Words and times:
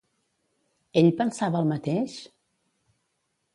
Ell 1.01 1.09
pensava 1.19 1.61
el 1.61 1.69
mateix? 1.73 2.17